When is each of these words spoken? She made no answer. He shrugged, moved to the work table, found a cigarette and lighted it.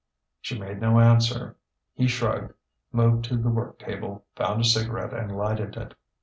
She 0.39 0.57
made 0.57 0.81
no 0.81 0.99
answer. 0.99 1.57
He 1.93 2.07
shrugged, 2.07 2.55
moved 2.91 3.25
to 3.25 3.37
the 3.37 3.49
work 3.51 3.77
table, 3.77 4.25
found 4.35 4.59
a 4.59 4.63
cigarette 4.63 5.13
and 5.13 5.37
lighted 5.37 5.77
it. 5.77 5.93